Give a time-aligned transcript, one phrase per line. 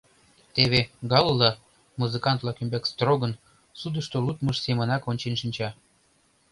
[0.55, 0.81] Теве
[1.11, 1.51] Галло
[1.99, 3.33] музыкант-влак ӱмбак строгын,
[3.79, 5.69] судышто лудмыж семынак ончен шинча.